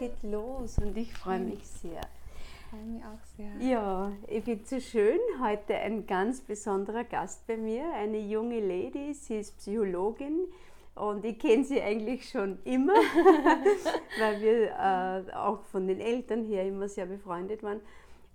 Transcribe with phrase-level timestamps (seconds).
[0.00, 2.00] geht los und ich freue mich sehr.
[2.00, 3.70] Ich freue mich auch sehr.
[3.70, 5.18] Ja, ich finde es so schön.
[5.42, 9.12] Heute ein ganz besonderer Gast bei mir, eine junge Lady.
[9.12, 10.46] Sie ist Psychologin
[10.94, 12.94] und ich kenne sie eigentlich schon immer,
[14.18, 17.82] weil wir äh, auch von den Eltern her immer sehr befreundet waren.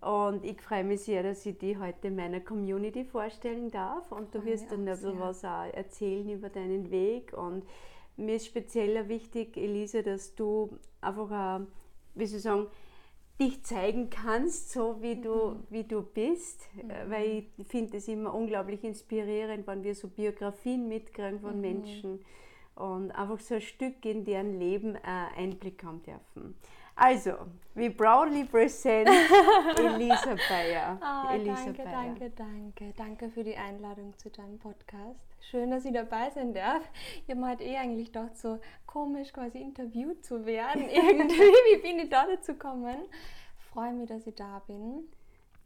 [0.01, 4.11] Und ich freue mich sehr, dass ich die heute meiner Community vorstellen darf.
[4.11, 7.33] Und du wirst dann ein bisschen was auch erzählen über deinen Weg.
[7.33, 7.63] Und
[8.17, 11.67] mir ist speziell wichtig, Elisa, dass du einfach, auch,
[12.15, 12.67] wie soll ich sagen,
[13.39, 15.63] dich zeigen kannst, so wie du, mhm.
[15.69, 16.61] wie du bist.
[16.75, 17.11] Mhm.
[17.11, 21.61] Weil ich finde es immer unglaublich inspirierend, wenn wir so Biografien mitkriegen von mhm.
[21.61, 22.25] Menschen
[22.75, 24.99] und einfach so ein Stück in deren Leben äh,
[25.37, 26.55] Einblick haben dürfen.
[26.97, 29.09] Also, we proudly present
[29.77, 30.97] Elisa Bayer.
[31.01, 31.91] Oh, Elisa danke, Bayer.
[31.91, 32.93] danke, danke.
[32.95, 35.25] Danke für die Einladung zu deinem Podcast.
[35.41, 36.89] Schön, dass ich dabei sein darf.
[37.23, 40.83] Ich habe mir halt eh eigentlich gedacht, so komisch quasi interviewt zu werden.
[40.89, 42.97] Irgendwie, wie bin ich da dazu gekommen?
[43.73, 45.03] Freue mich, dass ich da bin.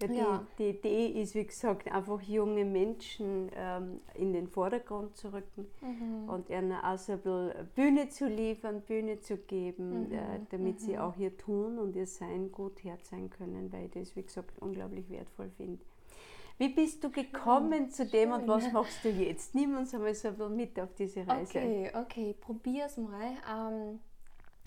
[0.01, 0.47] Ja, die, ja.
[0.57, 6.29] die, Idee ist, wie gesagt, einfach junge Menschen ähm, in den Vordergrund zu rücken mhm.
[6.29, 10.13] und ihnen auch so ein bisschen Bühne zu liefern, Bühne zu geben, mhm.
[10.13, 10.79] äh, damit mhm.
[10.79, 14.57] sie auch ihr Tun und ihr Sein gut herzeigen können, weil ich das, wie gesagt,
[14.59, 15.79] unglaublich wertvoll finde.
[16.57, 17.89] Wie bist du gekommen Schön.
[17.91, 18.41] zu dem Schön.
[18.41, 19.55] und was machst du jetzt?
[19.55, 21.57] Nimm uns einmal so ein bisschen mit auf diese Reise.
[21.57, 23.31] Okay, okay, probier's mal.
[23.49, 23.99] Ähm,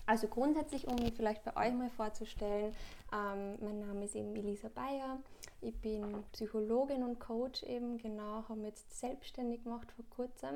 [0.05, 2.75] also grundsätzlich, um mich vielleicht bei euch mal vorzustellen,
[3.13, 5.19] ähm, mein Name ist eben Elisa Bayer.
[5.61, 10.55] Ich bin Psychologin und Coach eben, genau, habe mich jetzt selbstständig gemacht vor kurzem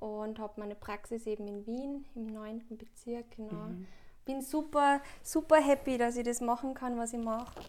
[0.00, 2.62] und habe meine Praxis eben in Wien im 9.
[2.76, 3.68] Bezirk, genau.
[3.68, 3.86] Mhm.
[4.26, 7.60] Bin super, super happy, dass ich das machen kann, was ich mache.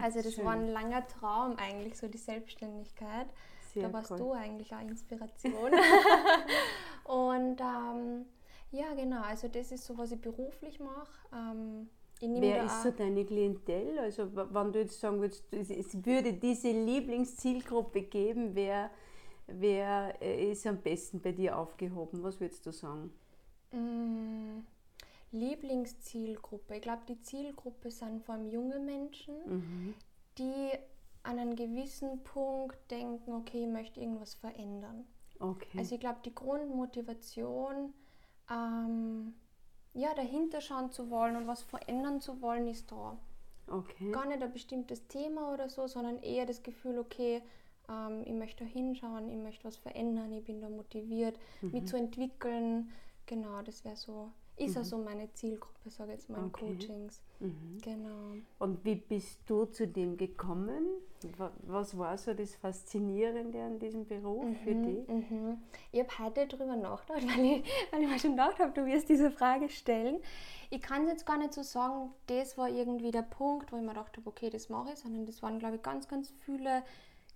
[0.00, 0.44] Also das Schön.
[0.44, 3.26] war ein langer Traum eigentlich, so die Selbstständigkeit.
[3.72, 4.18] Sehr da warst cool.
[4.18, 5.72] du eigentlich auch Inspiration.
[7.04, 8.26] und ähm,
[8.70, 9.22] ja, genau.
[9.22, 11.08] Also das ist so, was ich beruflich mache.
[11.32, 11.88] Ähm,
[12.20, 13.98] Wer ist so deine Klientel?
[13.98, 18.90] Also wenn du jetzt sagen würdest, es würde diese Lieblingszielgruppe geben, wer,
[19.46, 22.22] wer äh, ist am besten bei dir aufgehoben?
[22.22, 23.10] Was würdest du sagen?
[23.72, 24.60] Mm,
[25.32, 26.76] Lieblingszielgruppe.
[26.76, 29.94] Ich glaube, die Zielgruppe sind vor allem junge Menschen, mhm.
[30.36, 30.70] die
[31.22, 35.06] an einem gewissen Punkt denken, okay, ich möchte irgendwas verändern.
[35.38, 35.78] Okay.
[35.78, 37.94] Also ich glaube, die Grundmotivation
[38.50, 39.34] ähm,
[39.94, 43.16] ja, dahinter schauen zu wollen und was verändern zu wollen, ist da.
[43.66, 44.10] Okay.
[44.10, 47.42] Gar nicht ein bestimmtes Thema oder so, sondern eher das Gefühl, okay,
[47.88, 51.70] ähm, ich möchte da hinschauen, ich möchte was verändern, ich bin da motiviert, mhm.
[51.72, 52.90] mich zu entwickeln.
[53.26, 54.78] Genau, das wäre so ist mhm.
[54.78, 56.76] also meine Zielgruppe, sage ich jetzt mal, okay.
[56.76, 57.22] Coachings.
[57.40, 57.78] Mhm.
[57.82, 58.34] Genau.
[58.58, 60.84] Und wie bist du zu dem gekommen?
[61.62, 64.56] Was war so das Faszinierende an diesem Beruf mhm.
[64.56, 65.08] für dich?
[65.08, 65.58] Mhm.
[65.92, 69.08] Ich habe heute darüber nachgedacht, weil ich, weil ich mir schon gedacht habe, du wirst
[69.08, 70.20] diese Frage stellen.
[70.68, 73.88] Ich kann jetzt gar nicht so sagen, das war irgendwie der Punkt, wo ich mir
[73.88, 76.82] gedacht habe, okay, das mache ich, sondern das waren, glaube ich, ganz, ganz viele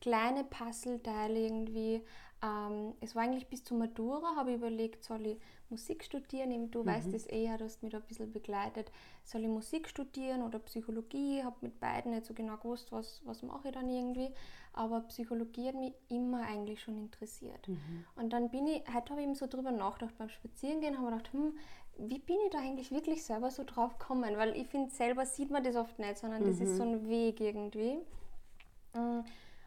[0.00, 2.02] kleine Puzzleteile irgendwie.
[2.42, 5.38] Ähm, es war eigentlich bis zur Matura, habe ich überlegt, soll ich
[5.70, 6.70] Musik studieren?
[6.70, 6.86] Du mhm.
[6.86, 8.90] weißt es eher, du hast mich da ein bisschen begleitet.
[9.24, 11.38] Soll ich Musik studieren oder Psychologie?
[11.38, 14.30] Ich habe mit beiden nicht so genau gewusst, was, was mache ich dann irgendwie.
[14.72, 17.66] Aber Psychologie hat mich immer eigentlich schon interessiert.
[17.68, 18.04] Mhm.
[18.16, 21.16] Und dann bin ich, heute habe ich eben so drüber nachgedacht beim Spazierengehen, habe mir
[21.16, 21.54] gedacht, hm,
[21.96, 24.36] wie bin ich da eigentlich wirklich selber so drauf gekommen?
[24.36, 26.46] Weil ich finde, selber sieht man das oft nicht, sondern mhm.
[26.46, 26.76] das ist mhm.
[26.76, 27.98] so ein Weg irgendwie.
[28.94, 29.24] Mm.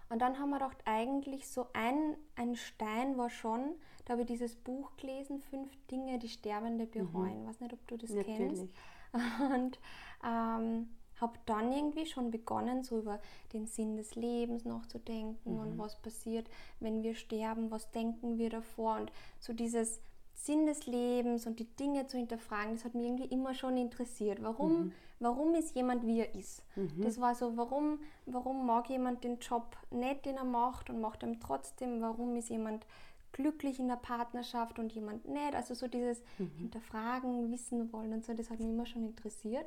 [0.09, 3.75] Und dann haben wir gedacht, eigentlich so ein, ein Stein war schon,
[4.05, 6.91] da habe ich dieses Buch gelesen, Fünf Dinge, die Sterbende mhm.
[6.91, 7.31] bereuen.
[7.31, 7.47] Ich mhm.
[7.47, 8.37] weiß nicht, ob du das Natürlich.
[8.37, 8.67] kennst.
[9.53, 9.79] Und
[10.23, 13.19] ähm, habe dann irgendwie schon begonnen, so über
[13.53, 15.59] den Sinn des Lebens nachzudenken mhm.
[15.59, 16.47] und was passiert,
[16.79, 19.99] wenn wir sterben, was denken wir davor und so dieses
[20.37, 24.41] Sinn des Lebens und die Dinge zu hinterfragen, das hat mich irgendwie immer schon interessiert.
[24.41, 24.91] Warum, mhm.
[25.19, 26.63] warum ist jemand, wie er ist?
[26.75, 27.01] Mhm.
[27.01, 31.23] Das war so, warum, warum mag jemand den Job nicht, den er macht und macht
[31.23, 32.01] ihn trotzdem?
[32.01, 32.85] Warum ist jemand
[33.31, 35.55] glücklich in der Partnerschaft und jemand nicht?
[35.55, 36.51] Also so dieses mhm.
[36.59, 39.65] Hinterfragen, wissen wollen und so, das hat mich immer schon interessiert.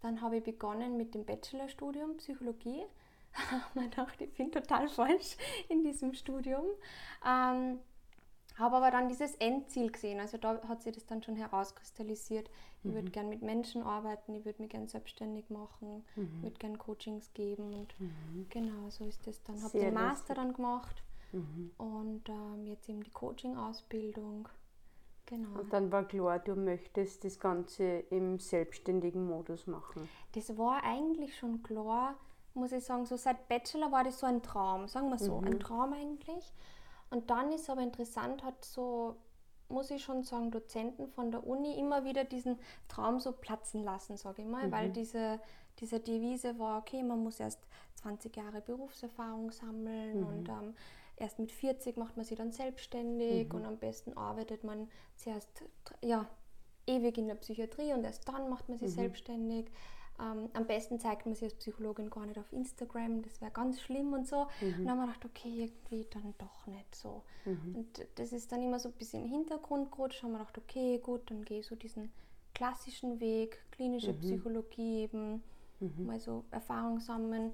[0.00, 2.82] Dann habe ich begonnen mit dem Bachelorstudium Psychologie.
[3.74, 5.36] Man dachte, ich bin total falsch
[5.68, 6.64] in diesem Studium.
[7.26, 7.78] Ähm,
[8.58, 10.20] habe aber dann dieses Endziel gesehen.
[10.20, 12.50] Also da hat sich das dann schon herauskristallisiert.
[12.78, 12.94] Ich mhm.
[12.94, 16.42] würde gerne mit Menschen arbeiten, ich würde mich gerne selbstständig machen, mhm.
[16.42, 18.46] würde gerne Coachings geben und mhm.
[18.50, 19.62] genau so ist das dann.
[19.62, 21.02] Habe den Master dann gemacht
[21.32, 21.70] mhm.
[21.78, 24.48] und ähm, jetzt eben die Coaching-Ausbildung.
[25.26, 25.60] Genau.
[25.60, 30.08] Und dann war klar, du möchtest das Ganze im selbstständigen Modus machen.
[30.32, 32.16] Das war eigentlich schon klar,
[32.54, 33.04] muss ich sagen.
[33.04, 35.60] So seit Bachelor war das so ein Traum, sagen wir so, ein mhm.
[35.60, 36.54] Traum eigentlich.
[37.10, 39.16] Und dann ist aber interessant, hat so
[39.68, 42.58] muss ich schon sagen, Dozenten von der Uni immer wieder diesen
[42.88, 44.72] Traum so platzen lassen, sage ich mal, mhm.
[44.72, 45.40] weil diese,
[45.78, 47.60] diese Devise war, okay, man muss erst
[47.96, 50.26] 20 Jahre Berufserfahrung sammeln mhm.
[50.26, 50.74] und ähm,
[51.16, 53.56] erst mit 40 macht man sich dann selbstständig mhm.
[53.56, 55.64] und am besten arbeitet man zuerst
[56.02, 56.26] ja,
[56.86, 58.94] ewig in der Psychiatrie und erst dann macht man sich mhm.
[58.94, 59.70] selbstständig.
[60.20, 63.80] Ähm, am besten zeigt man sich als Psychologin gar nicht auf Instagram, das wäre ganz
[63.80, 64.48] schlimm und so.
[64.60, 64.66] Mhm.
[64.66, 67.22] Und dann haben wir gedacht, okay, irgendwie dann doch nicht so.
[67.44, 67.74] Mhm.
[67.74, 70.98] Und das ist dann immer so ein bisschen im Hintergrund gerutscht, haben wir gedacht, okay,
[70.98, 72.10] gut, dann gehe ich so diesen
[72.54, 74.20] klassischen Weg, klinische mhm.
[74.20, 75.42] Psychologie eben,
[75.78, 76.06] mhm.
[76.06, 77.52] mal so Erfahrung sammeln.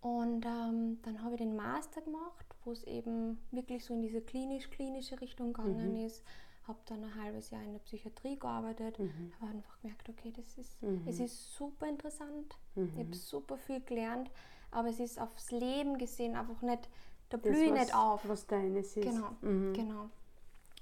[0.00, 4.20] Und ähm, dann habe ich den Master gemacht, wo es eben wirklich so in diese
[4.20, 6.06] klinisch-klinische Richtung gegangen mhm.
[6.06, 6.24] ist
[6.66, 9.32] habe dann ein halbes Jahr in der Psychiatrie gearbeitet, mhm.
[9.40, 11.02] habe einfach gemerkt, okay, das ist, mhm.
[11.06, 12.92] es ist super interessant, mhm.
[12.94, 14.30] ich habe super viel gelernt,
[14.70, 16.88] aber es ist aufs Leben gesehen einfach nicht,
[17.28, 18.28] da blühe ich nicht auf.
[18.28, 19.04] Was deines ist.
[19.04, 19.72] Genau, mhm.
[19.72, 20.10] genau.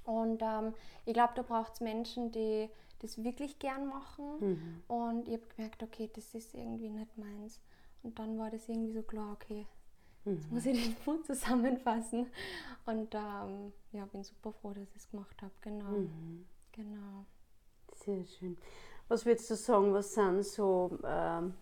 [0.05, 0.75] Und ähm,
[1.05, 2.69] ich glaube, da braucht es Menschen, die
[3.01, 4.41] das wirklich gern machen.
[4.41, 4.83] Mhm.
[4.89, 7.61] Und ich habe gemerkt, okay, das ist irgendwie nicht meins.
[8.03, 9.67] Und dann war das irgendwie so klar, okay,
[10.25, 12.27] Jetzt muss ich den Punkt zusammenfassen.
[12.87, 15.53] Und ähm, ja, bin super froh, dass ich es gemacht habe.
[15.63, 15.91] Genau.
[15.91, 16.45] Mhm.
[16.73, 17.27] genau.
[18.05, 18.57] Sehr schön.
[19.09, 21.55] Was würdest du sagen, was sind so ähm,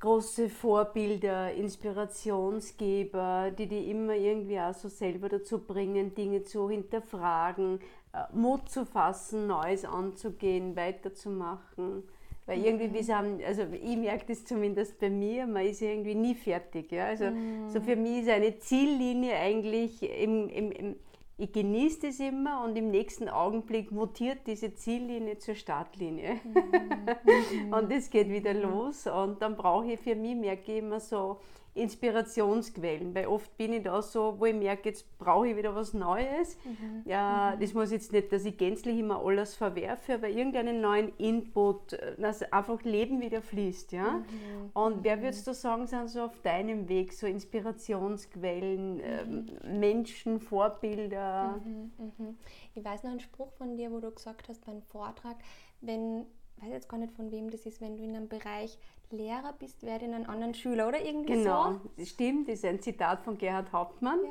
[0.00, 7.80] große Vorbilder, Inspirationsgeber, die die immer irgendwie auch so selber dazu bringen, Dinge zu hinterfragen,
[8.12, 12.04] äh, Mut zu fassen, Neues anzugehen, weiterzumachen?
[12.46, 16.34] Weil irgendwie, wir sind, also ich merke das zumindest bei mir, man ist irgendwie nie
[16.34, 16.90] fertig.
[16.90, 17.06] Ja?
[17.06, 17.68] Also mm.
[17.68, 20.96] so für mich ist eine Ziellinie eigentlich, im, im, im,
[21.38, 26.40] ich genieße das immer und im nächsten Augenblick mutiert diese Ziellinie zur Startlinie.
[26.42, 27.72] Mm.
[27.74, 28.62] und es geht wieder mhm.
[28.62, 31.38] los und dann brauche ich für mich, merke ich immer so,
[31.74, 35.94] Inspirationsquellen, weil oft bin ich da so, wo ich merke, jetzt brauche ich wieder was
[35.94, 36.58] Neues.
[36.64, 37.02] Mhm.
[37.06, 37.60] Ja, mhm.
[37.60, 42.42] Das muss jetzt nicht, dass ich gänzlich immer alles verwerfe, aber irgendeinen neuen Input, dass
[42.52, 43.92] einfach Leben wieder fließt.
[43.92, 44.18] Ja?
[44.18, 44.70] Mhm.
[44.74, 51.58] Und wer würdest du sagen, sind so auf deinem Weg so Inspirationsquellen, ähm, Menschen, Vorbilder?
[51.64, 52.38] Mhm, mhm.
[52.74, 55.36] Ich weiß noch einen Spruch von dir, wo du gesagt hast beim Vortrag,
[55.80, 56.26] wenn
[56.62, 58.78] weiß jetzt gar nicht von wem das ist, wenn du in einem Bereich
[59.12, 61.78] Lehrer bist, werde in einen anderen Schüler oder irgendwie genau, so.
[61.96, 64.18] Genau, stimmt, das ist ein Zitat von Gerhard Hauptmann.
[64.24, 64.30] Ja.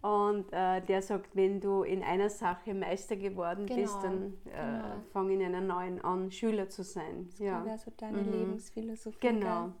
[0.00, 4.50] Und äh, der sagt, wenn du in einer Sache Meister geworden genau, bist, dann äh,
[4.50, 4.94] genau.
[5.12, 7.28] fang in einer neuen an, Schüler zu sein.
[7.30, 7.64] Das ja.
[7.64, 8.32] wäre so deine mhm.
[8.32, 9.18] Lebensphilosophie.
[9.20, 9.72] Genau.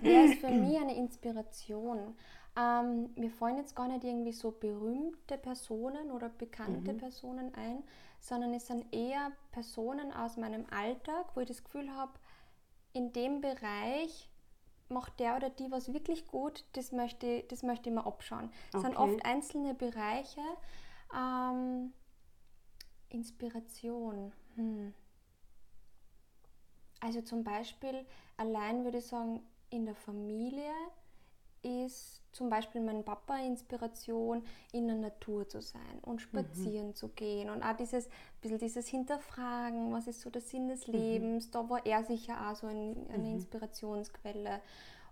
[0.00, 2.16] Wer ist für mich eine Inspiration?
[2.58, 6.98] Ähm, mir fallen jetzt gar nicht irgendwie so berühmte Personen oder bekannte mhm.
[6.98, 7.84] Personen ein,
[8.18, 12.12] sondern es sind eher Personen aus meinem Alltag, wo ich das Gefühl habe,
[12.96, 14.30] in dem Bereich
[14.88, 18.50] macht der oder die was wirklich gut, das möchte, das möchte ich mir abschauen.
[18.68, 18.86] Es okay.
[18.86, 20.40] sind oft einzelne Bereiche.
[21.14, 21.92] Ähm,
[23.10, 24.32] Inspiration.
[24.54, 24.94] Hm.
[27.00, 28.06] Also zum Beispiel,
[28.38, 30.72] allein würde ich sagen, in der Familie
[31.66, 34.42] ist zum Beispiel mein Papa Inspiration,
[34.72, 36.94] in der Natur zu sein und spazieren mhm.
[36.94, 38.08] zu gehen und auch dieses
[38.42, 40.94] bisschen dieses Hinterfragen, was ist so der Sinn des mhm.
[40.94, 41.50] Lebens, mhm.
[41.52, 43.34] da war er sicher auch so ein, eine mhm.
[43.34, 44.60] Inspirationsquelle.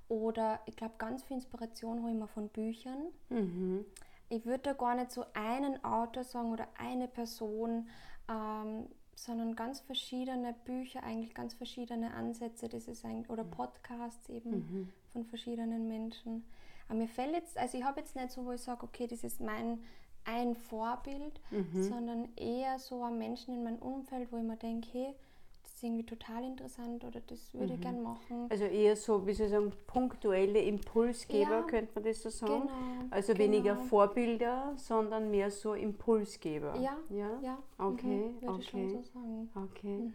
[0.09, 3.07] Oder ich glaube, ganz viel Inspiration habe ich mir von Büchern.
[3.31, 3.87] Mhm.
[4.29, 7.89] Ich würde da gar nicht so einen Autor sagen oder eine Person,
[8.29, 13.51] ähm, sondern ganz verschiedene Bücher, eigentlich ganz verschiedene Ansätze, das ist eigentlich, oder mhm.
[13.51, 14.89] Podcasts eben mhm.
[15.15, 16.45] Von verschiedenen Menschen.
[16.89, 19.25] Aber mir fällt jetzt, also ich habe jetzt nicht so, wo ich sage, okay, das
[19.25, 19.79] ist mein
[20.27, 21.83] ein Vorbild, mhm.
[21.83, 25.15] sondern eher so an Menschen in meinem Umfeld, wo ich mir denke, hey,
[25.63, 27.75] das ist irgendwie total interessant oder das würde mhm.
[27.75, 28.47] ich gerne machen.
[28.49, 32.63] Also eher so, wie Sie sagen, punktuelle Impulsgeber, ja, könnte man das so sagen?
[32.63, 32.73] Genau,
[33.11, 33.45] also genau.
[33.45, 36.75] weniger Vorbilder, sondern mehr so Impulsgeber.
[36.81, 37.59] Ja, ja, ja.
[37.79, 38.61] Okay, mhm, würde okay.
[38.61, 39.51] ich schon so sagen.
[39.55, 40.11] Okay.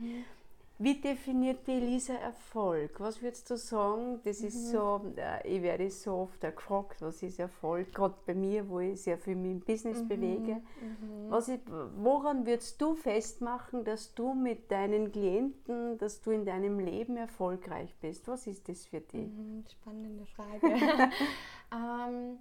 [0.82, 3.02] Wie definiert die Elisa Erfolg?
[3.02, 4.22] Was würdest du sagen?
[4.24, 4.72] Das ist mhm.
[4.72, 7.94] so, äh, ich werde so oft gefragt, was ist Erfolg?
[7.94, 10.08] Gerade bei mir, wo ich sehr viel dem Business mhm.
[10.08, 10.54] bewege.
[10.56, 11.30] Mhm.
[11.30, 11.64] Was ist,
[11.98, 17.94] woran würdest du festmachen, dass du mit deinen Klienten, dass du in deinem Leben erfolgreich
[18.00, 18.30] bist?
[18.30, 19.28] Was ist das für dich?
[19.28, 20.62] Mhm, spannende Frage.
[21.74, 22.38] ähm,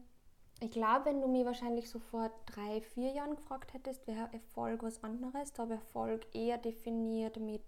[0.61, 4.85] ich glaube, wenn du mich wahrscheinlich so vor drei, vier Jahren gefragt hättest, wäre Erfolg
[4.85, 5.53] was anderes.
[5.53, 7.63] Da habe Erfolg eher definiert mit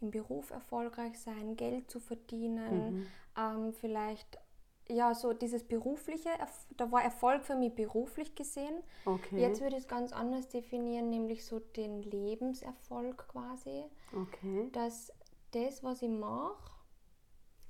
[0.00, 3.06] im Beruf erfolgreich sein, Geld zu verdienen, mhm.
[3.36, 4.38] ähm, vielleicht
[4.90, 6.30] ja, so dieses berufliche,
[6.76, 8.74] da war Erfolg für mich beruflich gesehen.
[9.04, 9.38] Okay.
[9.38, 13.84] Jetzt würde ich es ganz anders definieren, nämlich so den Lebenserfolg quasi.
[14.16, 14.70] Okay.
[14.72, 15.12] Dass
[15.50, 16.70] das, was ich mache,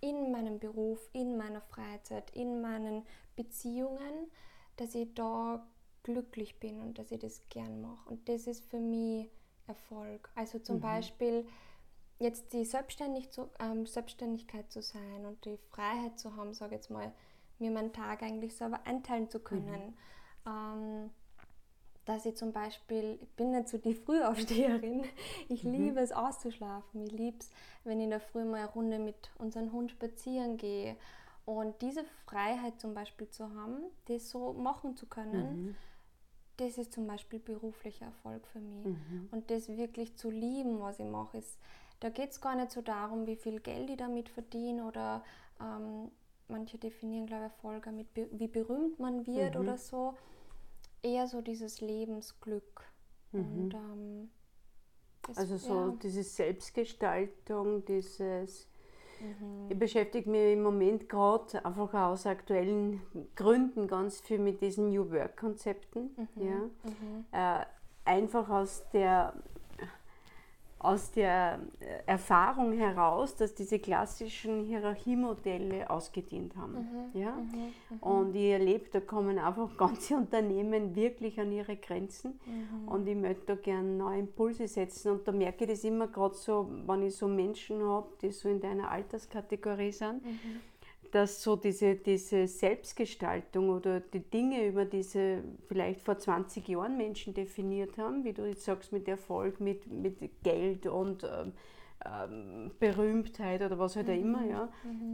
[0.01, 3.05] in meinem Beruf, in meiner Freizeit, in meinen
[3.35, 4.31] Beziehungen,
[4.77, 5.67] dass ich da
[6.05, 8.09] glücklich bin und dass ich das gern mache.
[8.09, 9.29] Und das ist für mich
[9.67, 10.31] Erfolg.
[10.35, 10.81] Also zum Mhm.
[10.81, 11.47] Beispiel
[12.19, 16.91] jetzt die Selbstständig zu, ähm, Selbstständigkeit zu sein und die Freiheit zu haben, sage jetzt
[16.91, 17.13] mal,
[17.59, 19.97] mir meinen Tag eigentlich selber einteilen zu können.
[20.47, 21.11] Ähm,
[22.05, 25.05] dass ich zum Beispiel, ich bin nicht so die Frühaufsteherin,
[25.51, 27.51] ich liebe es auszuschlafen, ich liebe es,
[27.85, 30.97] wenn ich in der Früh mal eine Runde mit unserem Hund spazieren gehe.
[31.45, 35.77] Und diese Freiheit zum Beispiel zu haben, das so machen zu können,
[36.57, 38.87] das ist zum Beispiel beruflicher Erfolg für mich.
[38.87, 39.29] Mhm.
[39.31, 41.59] Und das wirklich zu lieben, was ich mache, ist,
[42.01, 45.23] da geht es gar nicht so darum, wie viel Geld ich damit verdiene oder
[45.61, 46.11] ähm,
[46.49, 49.61] manche definieren, glaube ich, Erfolg mit, be- wie berühmt man wird Mhm.
[49.61, 50.15] oder so.
[51.03, 52.83] Eher so dieses Lebensglück.
[53.33, 54.31] Und, ähm,
[55.23, 55.43] das- Mhm.
[55.43, 55.95] Also so ja.
[56.03, 58.69] diese Selbstgestaltung, dieses.
[59.21, 59.67] Mhm.
[59.69, 63.03] Ich beschäftige mich im Moment gerade einfach aus aktuellen
[63.35, 66.17] Gründen ganz viel mit diesen New Work-Konzepten.
[66.37, 66.71] Mhm.
[67.33, 67.61] Ja.
[67.63, 67.67] Äh,
[68.05, 69.35] einfach aus der,
[70.81, 77.11] aus der äh, Erfahrung heraus, dass diese klassischen Hierarchiemodelle ausgedient haben.
[77.13, 77.21] Mhm.
[77.21, 77.37] Ja?
[78.01, 82.39] Und ich erlebe, da kommen einfach ganze Unternehmen wirklich an ihre Grenzen.
[82.47, 82.89] Mhm.
[82.89, 85.13] Und ich möchte da gerne neue Impulse setzen.
[85.13, 88.49] Und da merke ich das immer gerade so, wenn ich so Menschen habe, die so
[88.49, 90.61] in deiner Alterskategorie sind, Mhm.
[91.11, 97.35] Dass so diese, diese Selbstgestaltung oder die Dinge, über diese vielleicht vor 20 Jahren Menschen
[97.35, 101.53] definiert haben, wie du jetzt sagst, mit Erfolg, mit, mit Geld und ähm,
[102.05, 104.69] ähm, Berühmtheit oder was halt auch immer, ja,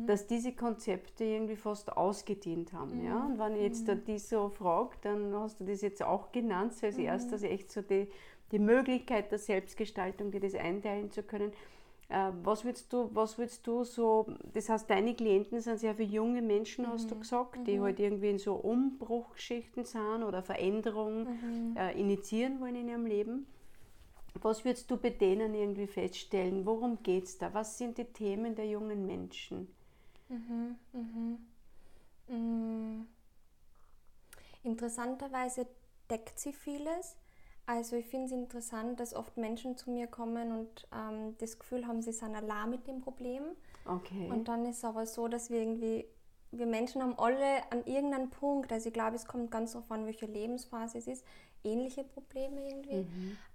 [0.07, 3.03] dass diese Konzepte irgendwie fast ausgedient haben.
[3.05, 3.25] Ja?
[3.25, 6.75] Und wenn ich jetzt da die so frage, dann hast du das jetzt auch genannt,
[6.75, 8.09] so als erstes echt so die,
[8.53, 11.53] die Möglichkeit der Selbstgestaltung, dir das einteilen zu können.
[12.09, 16.11] Äh, Was würdest du, was würdest du so, das heißt, deine Klienten sind sehr viele
[16.11, 21.27] junge Menschen, hast du gesagt, die halt irgendwie in so Umbruchgeschichten sind oder Veränderungen
[21.77, 23.47] äh, initiieren wollen in ihrem Leben.
[24.43, 26.67] Was würdest du bei denen irgendwie feststellen?
[26.67, 27.55] Worum geht es da?
[27.55, 29.69] Was sind die Themen der jungen Menschen?
[30.29, 31.39] Mhm, mhm.
[32.29, 33.07] Mm.
[34.65, 35.67] Interessanterweise
[36.11, 37.17] deckt sie vieles.
[37.67, 41.87] Also ich finde es interessant, dass oft Menschen zu mir kommen und ähm, das Gefühl
[41.87, 43.43] haben, sie sind allein mit dem Problem.
[43.87, 44.31] Okay.
[44.31, 46.05] Und dann ist es aber so, dass wir irgendwie,
[46.53, 50.05] wir Menschen haben alle an irgendeinem Punkt, also ich glaube, es kommt ganz darauf an,
[50.07, 51.25] welche Lebensphase es ist,
[51.65, 53.07] ähnliche Probleme irgendwie.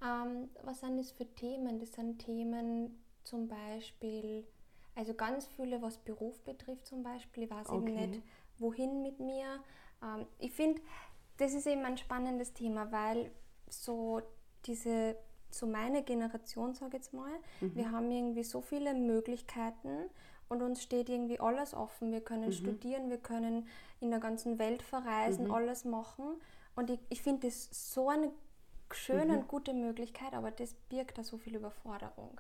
[0.04, 1.80] Ähm, was sind das für Themen?
[1.80, 4.48] Das sind Themen zum Beispiel,
[4.96, 7.44] also ganz viele, was Beruf betrifft zum Beispiel.
[7.44, 8.08] Ich weiß eben Okay.
[8.08, 8.24] nicht,
[8.58, 9.64] wohin mit mir.
[10.02, 10.82] Ähm, ich finde,
[11.38, 13.32] das ist eben ein spannendes Thema, weil
[13.70, 14.22] so
[14.66, 15.16] diese,
[15.52, 17.32] so meine Generation, sage ich jetzt mal,
[17.76, 20.10] wir haben irgendwie so viele Möglichkeiten
[20.50, 22.12] und uns steht irgendwie alles offen.
[22.12, 23.68] Wir können studieren, wir können
[24.00, 26.26] in der ganzen Welt verreisen, alles machen.
[26.76, 28.32] Und ich, ich finde das so eine
[28.92, 32.40] schöne und gute Möglichkeit, aber das birgt da so viel Überforderung.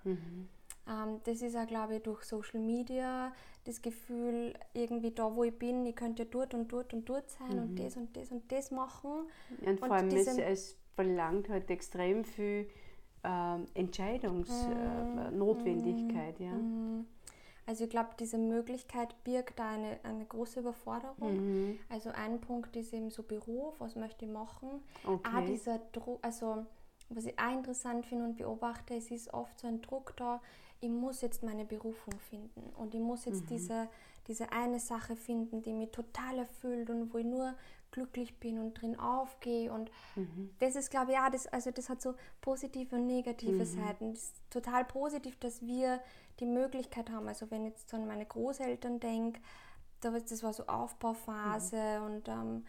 [0.87, 3.31] Ähm, das ist auch, glaube ich, durch Social Media
[3.65, 7.29] das Gefühl, irgendwie da, wo ich bin, ich könnte ja dort und dort und dort
[7.29, 9.27] sein und das und das und das machen.
[9.65, 12.67] und vor und allem, es, diese- es verlangt halt extrem viel
[13.23, 15.31] ähm, Entscheidungsnotwendigkeit.
[15.31, 16.51] Äh, Notwendigkeit, ja.
[16.51, 17.05] Mhm.
[17.65, 21.35] Also ich glaube, diese Möglichkeit birgt da eine, eine große Überforderung.
[21.35, 21.79] Mhm.
[21.87, 24.67] Also ein Punkt ist eben so Beruf, was möchte ich machen.
[25.05, 25.29] Okay.
[25.37, 26.65] Auch dieser Druck, also
[27.09, 30.41] was ich auch interessant finde und beobachte, es ist oft so ein Druck da,
[30.81, 33.31] ich muss jetzt meine Berufung finden und ich muss Mhm.
[33.31, 33.87] jetzt diese,
[34.27, 37.53] diese eine Sache finden, die mich total erfüllt und wo ich nur
[37.91, 39.71] glücklich bin und drin aufgehe.
[39.71, 40.49] Und Mhm.
[40.59, 44.11] das ist glaube ich ja das also das hat so positive und negative Seiten.
[44.11, 45.99] Das ist total positiv dass wir
[46.39, 47.27] die Möglichkeit haben.
[47.27, 49.41] Also wenn ich jetzt an meine Großeltern denke
[50.01, 52.65] das war so Aufbauphase und ähm,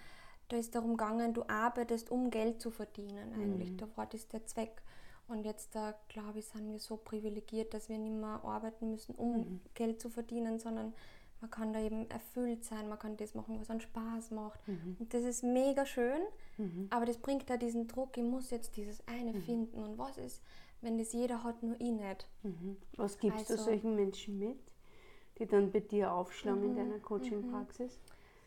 [0.49, 3.77] da ist darum gegangen du arbeitest um Geld zu verdienen eigentlich.
[3.77, 4.83] Da war das der Zweck.
[5.29, 9.15] Und jetzt da glaube ich sind wir so privilegiert dass wir nicht mehr arbeiten müssen
[9.15, 10.93] um Geld zu verdienen sondern
[11.41, 14.61] man kann da eben erfüllt sein, man kann das machen, was einen Spaß macht.
[14.67, 16.21] Und das ist mega schön,
[16.91, 19.83] aber das bringt da diesen Druck, ich muss jetzt dieses eine finden.
[19.83, 20.43] Und was ist,
[20.83, 22.29] wenn das jeder hat, nur ich nicht?
[22.43, 22.77] Mhm.
[22.97, 24.59] Was gibst du Also- solchen Menschen mit,
[25.39, 27.99] die dann bei dir aufschlagen Mhm, in deiner Coaching-Praxis?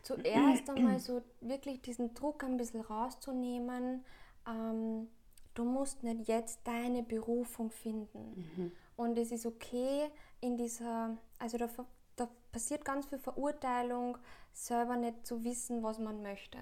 [0.02, 4.04] Zuerst einmal so wirklich diesen Druck ein bisschen rauszunehmen.
[4.46, 5.08] Ähm,
[5.54, 8.70] du musst nicht jetzt deine Berufung finden.
[8.96, 10.10] Und es ist okay
[10.40, 11.68] in dieser, also da,
[12.16, 14.18] da passiert ganz viel Verurteilung,
[14.52, 16.58] selber nicht zu wissen, was man möchte.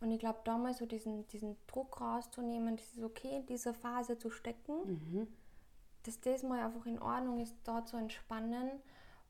[0.00, 3.74] Und ich glaube, da mal so diesen, diesen Druck rauszunehmen, das ist okay, in dieser
[3.74, 4.72] Phase zu stecken,
[6.04, 8.70] dass das mal einfach in Ordnung ist, da zu entspannen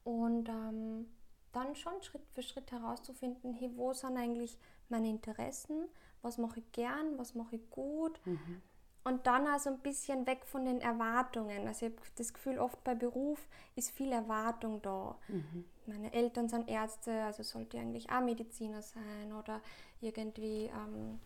[0.05, 1.07] und ähm,
[1.53, 4.57] dann schon Schritt für Schritt herauszufinden, hey, wo sind eigentlich
[4.89, 5.89] meine Interessen,
[6.23, 8.21] was mache ich gern, was mache ich gut.
[8.25, 8.63] Mhm.
[9.03, 11.67] Und dann also ein bisschen weg von den Erwartungen.
[11.67, 15.17] Also ich habe das Gefühl, oft bei Beruf ist viel Erwartung da.
[15.29, 15.65] Mhm.
[15.87, 19.61] Meine Eltern sind Ärzte, also sollte eigentlich auch Mediziner sein oder
[20.01, 21.19] irgendwie ähm,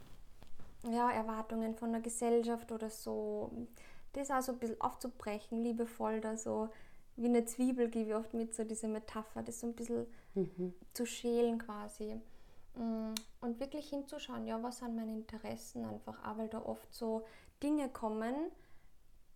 [0.93, 3.51] ja, Erwartungen von der Gesellschaft oder so.
[4.13, 6.69] Das also ein bisschen aufzubrechen, liebevoll da so
[7.17, 10.75] wie eine Zwiebel gebe ich oft mit, so diese Metapher, das so ein bisschen mhm.
[10.93, 12.21] zu schälen quasi.
[12.75, 17.25] Mm, und wirklich hinzuschauen, ja, was sind meine Interessen einfach, auch weil da oft so
[17.65, 18.35] Dinge kommen,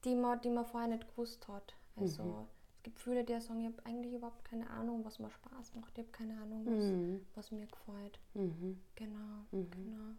[0.04, 1.75] die man, die man vorher nicht gewusst hat.
[1.97, 2.47] Also mhm.
[2.76, 5.97] es gibt viele, die sagen, ich habe eigentlich überhaupt keine Ahnung, was mir Spaß macht,
[5.99, 7.26] ich habe keine Ahnung, was, mhm.
[7.35, 8.20] was mir gefällt.
[8.35, 8.80] Mhm.
[8.94, 9.70] Genau, mhm.
[9.70, 10.14] genau.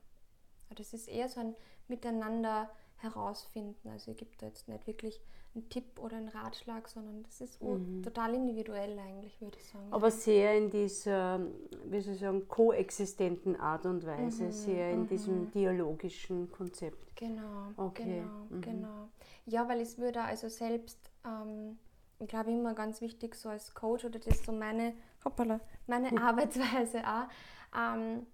[0.75, 1.55] Das ist eher so ein
[1.87, 3.89] Miteinander herausfinden.
[3.89, 5.21] Also es gibt da jetzt nicht wirklich
[5.55, 8.03] einen Tipp oder einen Ratschlag, sondern das ist mhm.
[8.03, 9.87] total individuell eigentlich, würde ich sagen.
[9.91, 11.39] Aber sehr in dieser,
[11.85, 14.51] wie soll ich sagen, koexistenten Art und Weise, mhm.
[14.51, 15.07] sehr in mhm.
[15.07, 17.15] diesem dialogischen Konzept.
[17.15, 18.03] Genau, okay.
[18.03, 18.61] genau, mhm.
[18.61, 19.09] genau.
[19.45, 21.79] Ja, weil es würde also selbst, ähm,
[22.19, 24.93] ich glaube immer ganz wichtig, so als Coach oder das ist so meine,
[25.25, 27.27] hoppala, meine Arbeitsweise auch,
[27.75, 28.27] ähm,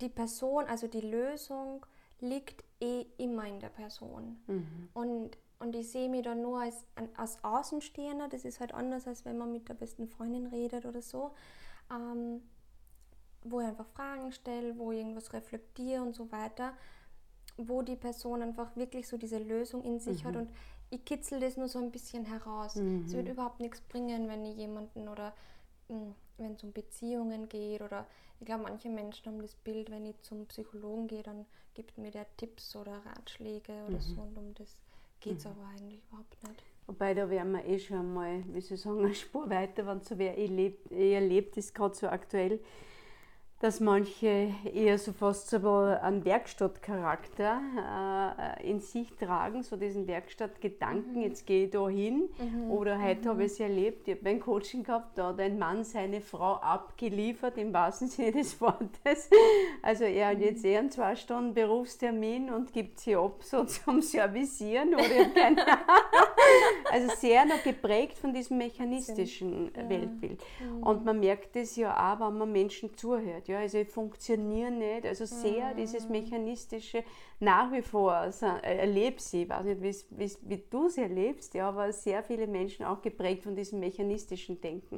[0.00, 1.84] die Person, also die Lösung
[2.20, 4.38] liegt eh immer in der Person.
[4.46, 4.88] Mhm.
[4.94, 6.84] Und, und ich sehe mich dann nur als,
[7.16, 11.02] als Außenstehender, das ist halt anders, als wenn man mit der besten Freundin redet oder
[11.02, 11.32] so,
[11.90, 12.42] ähm,
[13.42, 16.72] wo ich einfach Fragen stelle, wo ich irgendwas reflektiere und so weiter,
[17.56, 20.28] wo die Person einfach wirklich so diese Lösung in sich mhm.
[20.28, 20.50] hat und
[20.90, 22.76] ich kitzel das nur so ein bisschen heraus.
[22.76, 23.04] Mhm.
[23.06, 25.34] Es wird überhaupt nichts bringen, wenn ich jemanden oder
[25.88, 28.06] wenn es um Beziehungen geht oder
[28.40, 32.10] ich glaube, manche Menschen haben das Bild, wenn ich zum Psychologen gehe, dann gibt mir
[32.10, 34.00] der Tipps oder Ratschläge oder mhm.
[34.00, 34.76] so und um das
[35.20, 35.52] geht es mhm.
[35.52, 36.62] aber eigentlich überhaupt nicht.
[36.86, 40.02] Wobei, da wären wir eh schon mal, wie soll ich sagen, eine Spur weiter, wenn
[40.02, 42.60] so wer eh erlebt, ist gerade so aktuell
[43.64, 47.62] dass manche eher so fast so einen Werkstattcharakter
[48.60, 51.22] äh, in sich tragen, so diesen Werkstattgedanken, mhm.
[51.22, 52.28] jetzt gehe ich da hin.
[52.38, 52.70] Mhm.
[52.70, 53.28] Oder heute mhm.
[53.28, 56.56] habe ich es erlebt, ich habe mein Coaching gehabt, da hat ein Mann seine Frau
[56.56, 59.30] abgeliefert, im wahrsten Sinne des Wortes.
[59.80, 64.02] Also er hat jetzt eher einen zwei Stunden Berufstermin und gibt sie ab so zum
[64.02, 65.56] Servicieren oder keine
[66.92, 69.88] Also sehr noch geprägt von diesem mechanistischen ja.
[69.88, 70.42] Weltbild.
[70.60, 70.82] Mhm.
[70.82, 73.48] Und man merkt es ja auch, wenn man Menschen zuhört.
[73.48, 75.06] Ja, also funktionieren nicht.
[75.06, 75.76] Also sehr mhm.
[75.76, 77.04] dieses mechanistische
[77.40, 81.54] nach wie vor also, äh, erlebe ich, ich weiß nicht, wie, wie du es erlebst,
[81.54, 84.96] ja, aber sehr viele Menschen auch geprägt von diesem mechanistischen Denken.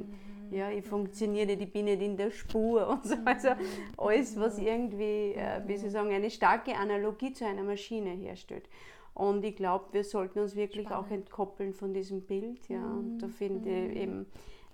[0.49, 0.55] Mhm.
[0.55, 3.15] Ja, ich funktioniere nicht, ich bin nicht in der Spur und so.
[3.25, 3.57] Also mhm.
[3.97, 8.69] alles, was irgendwie, äh, wie Sie sagen, eine starke Analogie zu einer Maschine herstellt.
[9.13, 11.07] Und ich glaube, wir sollten uns wirklich Spannend.
[11.07, 12.69] auch entkoppeln von diesem Bild.
[12.69, 12.83] Ja.
[12.83, 14.27] Und da finde ich eben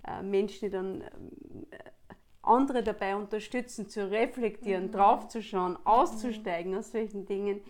[0.06, 1.08] äh, Menschen, die dann äh,
[2.46, 4.92] andere dabei unterstützen, zu reflektieren, mhm.
[4.92, 6.78] draufzuschauen, auszusteigen mhm.
[6.78, 7.60] aus solchen Dingen,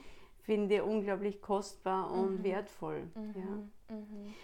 [0.43, 2.45] finde ich unglaublich kostbar und mhm.
[2.45, 3.03] wertvoll.
[3.15, 3.35] Mhm.
[3.35, 3.97] Ja.
[3.97, 4.35] Mhm.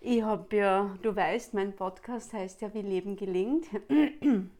[0.00, 3.66] Ich habe ja, du weißt, mein Podcast heißt ja, wie Leben gelingt.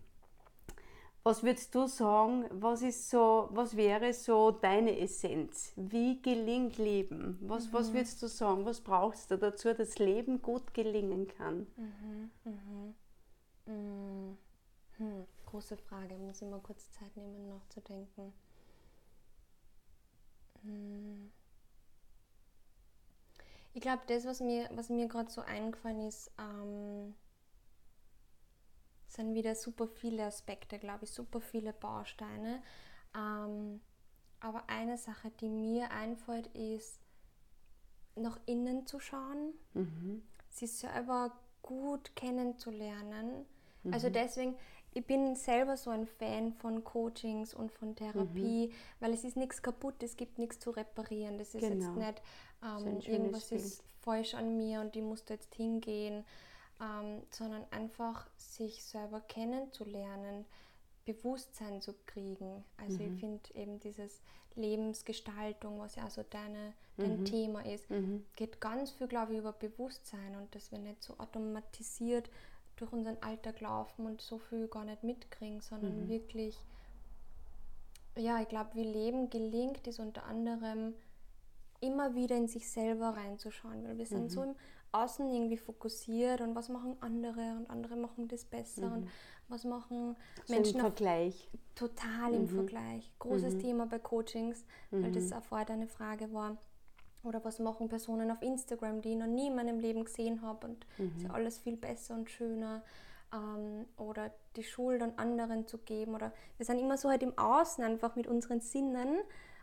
[1.26, 5.72] Was würdest du sagen, was ist so, was wäre so deine Essenz?
[5.74, 7.38] Wie gelingt Leben?
[7.40, 7.72] Was, mhm.
[7.72, 11.66] was würdest du sagen, was brauchst du dazu, dass Leben gut gelingen kann?
[11.76, 12.30] Mhm.
[12.44, 14.36] Mhm.
[14.98, 18.32] Hm, große Frage, muss ich mal kurz Zeit nehmen, nachzudenken.
[20.62, 21.32] Hm.
[23.72, 27.14] Ich glaube, das, was mir, was mir gerade so eingefallen ist, ähm,
[29.08, 32.62] sind wieder super viele Aspekte, glaube ich, super viele Bausteine.
[33.16, 33.80] Ähm,
[34.40, 37.00] aber eine Sache, die mir einfällt, ist,
[38.16, 40.22] nach innen zu schauen, mhm.
[40.50, 43.46] sich selber gut kennenzulernen.
[43.84, 43.94] Also mhm.
[43.94, 44.56] Also deswegen,
[44.94, 48.72] ich bin selber so ein Fan von Coachings und von Therapie, mhm.
[49.00, 51.36] weil es ist nichts kaputt, es gibt nichts zu reparieren.
[51.36, 51.84] Das ist genau.
[51.84, 52.22] jetzt nicht,
[52.62, 53.60] ähm, irgendwas Bild.
[53.60, 56.24] ist falsch an mir und ich muss da jetzt hingehen,
[56.80, 60.44] ähm, sondern einfach sich selber kennenzulernen,
[61.04, 62.64] Bewusstsein zu kriegen.
[62.76, 63.14] Also mhm.
[63.14, 64.22] ich finde eben dieses
[64.54, 67.24] Lebensgestaltung, was ja so deine, dein mhm.
[67.24, 68.24] Thema ist, mhm.
[68.36, 72.30] geht ganz viel, glaube ich, über Bewusstsein und dass wir nicht so automatisiert
[72.76, 76.08] durch unseren Alltag laufen und so viel gar nicht mitkriegen, sondern mhm.
[76.08, 76.56] wirklich,
[78.16, 80.94] ja, ich glaube, wie Leben gelingt, ist unter anderem
[81.80, 84.28] immer wieder in sich selber reinzuschauen, weil wir sind mhm.
[84.30, 84.54] so im
[84.92, 88.92] Außen irgendwie fokussiert und was machen andere und andere machen das besser mhm.
[88.92, 89.08] und
[89.48, 90.76] was machen so Menschen.
[90.76, 91.50] Im Vergleich.
[91.74, 92.48] Total im mhm.
[92.48, 93.12] Vergleich.
[93.18, 93.60] Großes mhm.
[93.60, 96.56] Thema bei Coachings, weil das auch vorher deine Frage war
[97.24, 100.66] oder was machen Personen auf Instagram, die ich noch nie in meinem Leben gesehen habe
[100.66, 101.12] und mhm.
[101.16, 102.82] ist ja alles viel besser und schöner.
[103.34, 106.14] ähm, oder die Schuld an anderen zu geben.
[106.14, 109.18] Oder wir sind immer so halt im Außen einfach mit unseren Sinnen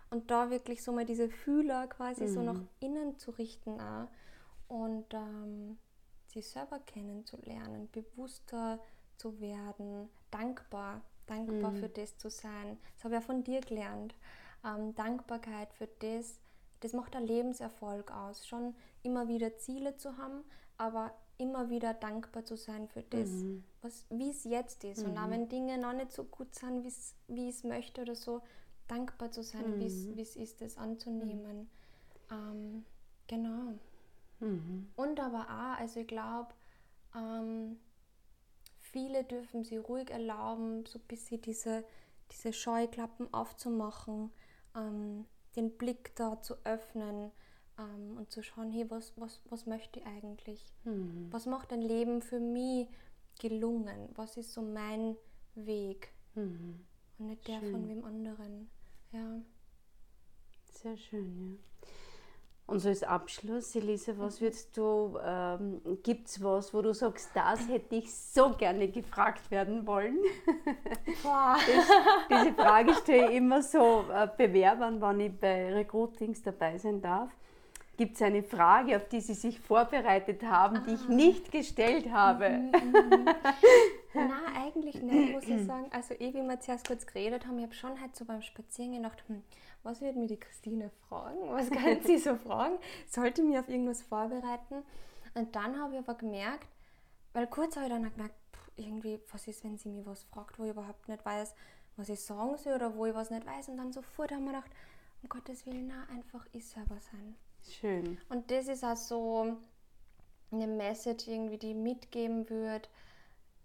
[0.10, 2.34] und da wirklich so mal diese Fühler quasi mhm.
[2.34, 4.08] so nach innen zu richten auch.
[4.68, 5.78] und ähm,
[6.28, 8.80] sich selber kennenzulernen, bewusster
[9.18, 11.78] zu werden, dankbar, dankbar mhm.
[11.78, 12.78] für das zu sein.
[12.96, 14.16] Das habe ich ja von dir gelernt.
[14.66, 16.40] Ähm, Dankbarkeit für das,
[16.82, 18.48] das macht der Lebenserfolg aus.
[18.48, 20.44] Schon immer wieder Ziele zu haben,
[20.78, 23.64] aber immer wieder dankbar zu sein für das, mhm.
[24.10, 25.04] wie es jetzt ist.
[25.04, 25.12] Mhm.
[25.12, 25.32] Und auch mhm.
[25.32, 26.84] wenn Dinge noch nicht so gut sind,
[27.28, 28.42] wie ich es möchte oder so,
[28.88, 29.80] dankbar zu sein, mhm.
[29.80, 31.70] wie es ist, das anzunehmen.
[32.32, 32.86] Ähm,
[33.28, 33.74] genau.
[34.40, 34.90] Mhm.
[34.96, 36.54] Und aber auch, also ich glaube,
[37.16, 37.80] ähm,
[38.80, 41.84] viele dürfen sie ruhig erlauben, so ein bisschen diese,
[42.32, 44.32] diese Scheuklappen aufzumachen,
[44.76, 47.32] ähm, den Blick da zu öffnen
[47.78, 50.66] ähm, und zu schauen, hey, was, was, was möchte ich eigentlich?
[50.84, 51.28] Mhm.
[51.32, 52.88] Was macht ein Leben für mich
[53.40, 54.10] gelungen?
[54.16, 55.16] Was ist so mein
[55.56, 56.14] Weg?
[56.36, 56.86] Mhm.
[57.18, 57.72] Und nicht der schön.
[57.72, 58.70] von wem anderen.
[59.12, 59.42] Ja.
[60.72, 61.88] Sehr schön, ja.
[62.72, 64.46] Und so als Abschluss, Elisa, was mhm.
[64.46, 69.52] würdest du, ähm, gibt es was, wo du sagst, das hätte ich so gerne gefragt
[69.52, 70.18] werden wollen?
[71.22, 71.58] Boah.
[72.30, 77.02] Das, diese Frage stelle ich immer so äh, Bewerbern, wann ich bei Recruitings dabei sein
[77.02, 77.30] darf.
[77.98, 80.84] Gibt es eine Frage, auf die Sie sich vorbereitet haben, ah.
[80.88, 81.12] die ich ah.
[81.12, 82.50] nicht gestellt habe?
[82.52, 83.26] Mhm, mhm.
[84.14, 85.88] Nein, eigentlich nicht, muss ich sagen.
[85.92, 88.94] Also, eh, wie wir zuerst kurz geredet haben, ich habe schon halt so beim Spazieren
[88.94, 89.44] gedacht, hm,
[89.84, 91.40] was wird mir die Christine fragen?
[91.50, 92.78] Was kann sie so fragen?
[93.08, 94.84] Sollte mich auf irgendwas vorbereiten?
[95.34, 96.68] Und dann habe ich aber gemerkt,
[97.34, 98.36] weil kurz habe ich dann gemerkt,
[98.76, 101.54] irgendwie, was ist, wenn sie mir was fragt, wo ich überhaupt nicht weiß,
[101.98, 103.70] was ich sagen soll oder wo ich was nicht weiß.
[103.70, 104.72] Und dann sofort haben wir gedacht,
[105.22, 107.36] um Gottes Willen, na, einfach ich selber sein.
[107.68, 108.18] Schön.
[108.30, 109.58] Und das ist auch so
[110.52, 112.90] eine Message irgendwie, die mitgeben wird,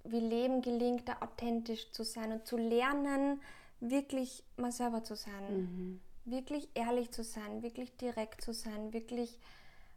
[0.04, 3.40] wie Leben gelingt, da authentisch zu sein und zu lernen,
[3.80, 5.56] wirklich mal selber zu sein.
[5.56, 9.38] Mhm wirklich ehrlich zu sein, wirklich direkt zu sein, wirklich,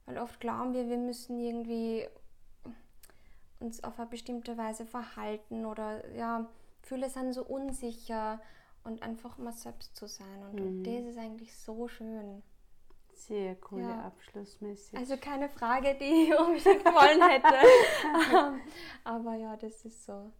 [0.06, 2.08] weil oft glauben wir, wir müssen irgendwie
[3.60, 6.48] uns auf eine bestimmte Weise verhalten oder ja,
[6.82, 8.40] Fühle sind so unsicher
[8.84, 10.44] und einfach mal selbst zu sein.
[10.44, 10.68] Und, mhm.
[10.68, 12.42] und das ist eigentlich so schön.
[13.14, 14.06] Sehr coole ja.
[14.06, 14.98] Abschlussmessage.
[14.98, 18.62] Also keine Frage, die ich unbedingt wollen hätte.
[19.04, 20.32] Aber ja, das ist so.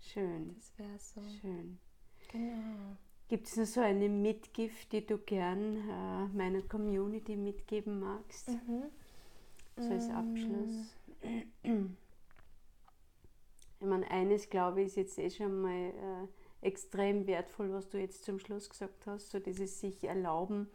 [0.00, 0.54] Schön.
[0.54, 1.22] Das wäre so.
[1.40, 1.78] Schön.
[2.32, 2.96] Genau.
[3.30, 8.48] Gibt es noch so eine Mitgift, die du gern äh, meiner Community mitgeben magst?
[8.48, 8.82] Mhm.
[9.76, 10.96] So als Abschluss.
[11.62, 11.70] Ich
[13.86, 16.26] meine, eines glaube ich ist jetzt eh schon mal äh,
[16.66, 20.68] extrem wertvoll, was du jetzt zum Schluss gesagt hast, so dieses sich erlauben.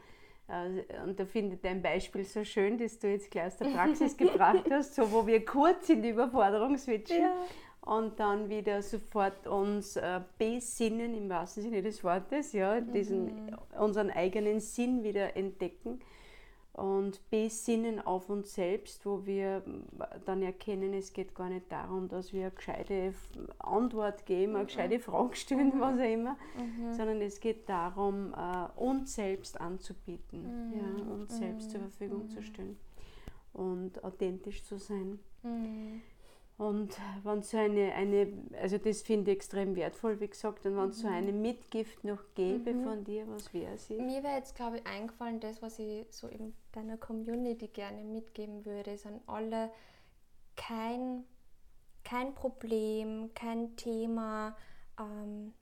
[0.47, 3.65] Äh, und da finde ich dein Beispiel so schön, dass du jetzt gleich aus der
[3.65, 7.21] Praxis gebracht hast, so wo wir kurz in die Überforderung switchen.
[7.21, 7.35] Ja
[7.85, 13.57] und dann wieder sofort uns äh, besinnen im wahrsten Sinne des Wortes, ja, diesen, mhm.
[13.79, 15.99] unseren eigenen Sinn wieder entdecken
[16.73, 19.63] und besinnen auf uns selbst, wo wir
[20.25, 23.13] dann erkennen, es geht gar nicht darum, dass wir eine gescheite
[23.59, 24.67] Antwort geben, eine mhm.
[24.67, 25.79] gescheite Frage stellen, mhm.
[25.79, 26.93] was auch immer, mhm.
[26.93, 30.73] sondern es geht darum, äh, uns selbst anzubieten, mhm.
[30.73, 32.77] ja, uns selbst zur Verfügung zu stellen
[33.53, 35.19] und authentisch zu sein.
[36.57, 40.89] Und wenn so eine, eine also das finde ich extrem wertvoll, wie gesagt, und wenn
[40.89, 41.01] es mhm.
[41.01, 42.83] so eine Mitgift noch gäbe mhm.
[42.83, 43.95] von dir, was wäre sie?
[43.95, 48.65] Mir wäre jetzt, glaube ich, eingefallen, das, was ich so in deiner Community gerne mitgeben
[48.65, 49.69] würde, ist an alle
[50.55, 51.25] kein,
[52.05, 54.55] kein Problem, kein Thema
[54.97, 55.53] ähm,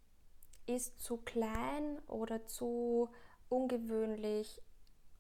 [0.68, 3.10] ist zu klein oder zu
[3.50, 4.62] ungewöhnlich,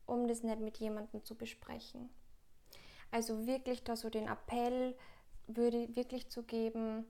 [0.06, 2.10] um das nicht mit jemandem zu besprechen.
[3.10, 4.96] Also wirklich da so den Appell,
[5.56, 7.06] würde wirklich zugeben,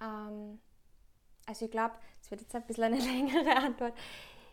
[0.00, 0.58] ähm,
[1.46, 3.94] also ich glaube, es wird jetzt ein bisschen eine längere Antwort.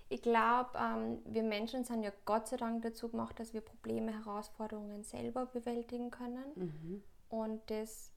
[0.08, 4.14] Ich glaube, ähm, wir Menschen sind ja Gott sei Dank dazu gemacht, dass wir Probleme,
[4.14, 6.46] Herausforderungen selber bewältigen können.
[6.56, 7.04] Mhm.
[7.30, 8.12] Und das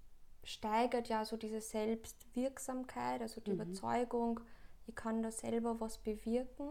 [0.45, 3.61] steigert ja so diese Selbstwirksamkeit, also die mhm.
[3.61, 4.41] Überzeugung,
[4.87, 6.69] ich kann da selber was bewirken.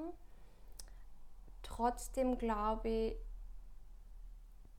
[1.63, 3.15] Trotzdem glaube ich,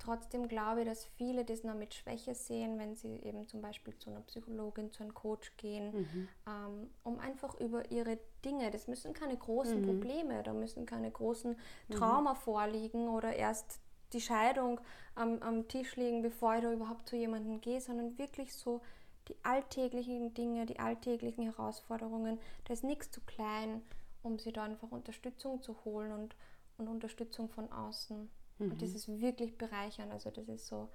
[0.08, 3.94] Trotzdem glaube ich, dass viele das noch mit Schwäche sehen, wenn sie eben zum Beispiel
[3.98, 6.28] zu einer Psychologin, zu einem Coach gehen, mhm.
[6.46, 9.84] ähm, um einfach über ihre Dinge, das müssen keine großen mhm.
[9.84, 11.92] Probleme, da müssen keine großen mhm.
[11.92, 12.36] Trauma mhm.
[12.38, 13.80] vorliegen oder erst
[14.14, 14.80] die Scheidung
[15.14, 18.80] am, am Tisch liegen, bevor ich da überhaupt zu jemandem gehe, sondern wirklich so
[19.28, 23.82] die alltäglichen Dinge, die alltäglichen Herausforderungen, da ist nichts zu klein,
[24.22, 26.34] um sie da einfach Unterstützung zu holen und,
[26.78, 28.30] und Unterstützung von außen.
[28.58, 28.72] Mhm.
[28.72, 30.12] Und das ist wirklich bereichernd.
[30.12, 30.88] Also das ist so,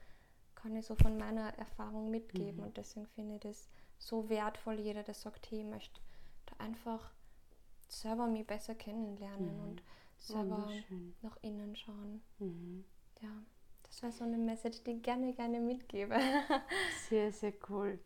[0.55, 2.57] kann ich so von meiner Erfahrung mitgeben.
[2.57, 2.63] Mhm.
[2.63, 5.99] Und deswegen finde ich das so wertvoll, jeder, der sagt, hey, ich möchte
[6.45, 7.13] da einfach
[7.87, 9.63] selber mich besser kennenlernen Mhm.
[9.63, 9.83] und
[10.17, 10.69] selber
[11.21, 12.21] nach innen schauen.
[12.39, 12.83] Mhm.
[13.21, 13.29] Ja,
[13.83, 16.15] das wäre so eine Message, die ich gerne, gerne mitgebe.
[17.09, 17.99] Sehr, sehr cool.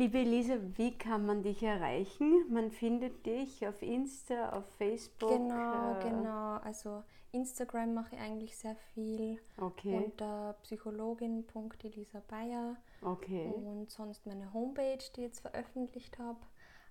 [0.00, 2.46] Liebe Elisa, wie kann man dich erreichen?
[2.50, 5.28] Man findet dich auf Insta, auf Facebook.
[5.28, 6.56] genau, äh, genau.
[6.64, 13.52] Also Instagram mache ich eigentlich sehr viel Okay, unter psychologin.elisa Bayer okay.
[13.54, 16.38] und sonst meine Homepage, die ich jetzt veröffentlicht habe,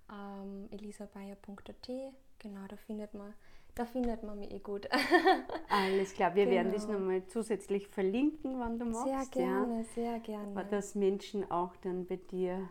[0.08, 1.90] ähm, elisabayer.at.
[2.38, 3.34] Genau, da findet man,
[3.74, 4.88] da findet man mich eh gut.
[5.68, 6.36] Alles klar.
[6.36, 7.00] Wir werden das Genau.
[7.00, 9.32] nochmal zusätzlich verlinken, wann du sehr magst.
[9.32, 10.64] gerne, sehr Ja, gerne.
[10.70, 12.68] dass Menschen auch dann bei dir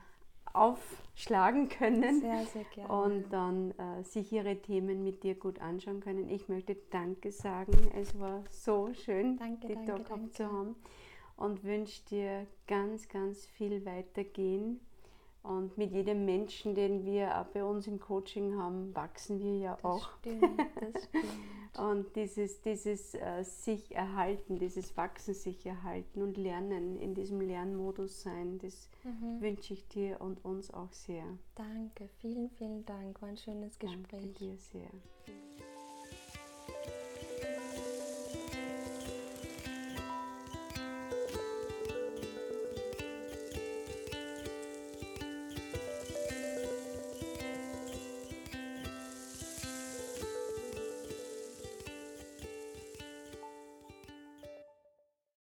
[0.53, 2.21] aufschlagen können.
[2.21, 2.93] Sehr, sehr gerne.
[2.93, 6.29] und dann äh, sich ihre Themen mit dir gut anschauen können.
[6.29, 7.73] Ich möchte Danke sagen.
[7.95, 10.55] Es war so schön, Danke, dich da danke, zu danke.
[10.57, 10.75] haben
[11.37, 14.79] und wünsche dir ganz, ganz viel weitergehen.
[15.41, 19.75] Und mit jedem Menschen, den wir auch bei uns im Coaching haben, wachsen wir ja
[19.75, 20.09] das auch.
[20.19, 21.79] stimmt, das stimmt.
[21.79, 28.21] Und dieses, dieses äh, sich erhalten, dieses Wachsen sich erhalten und lernen, in diesem Lernmodus
[28.21, 29.39] sein, das Mhm.
[29.39, 31.23] wünsche ich dir und uns auch sehr.
[31.55, 33.21] Danke, vielen, vielen Dank.
[33.21, 34.33] War ein schönes Danke Gespräch.
[34.33, 34.89] dir sehr.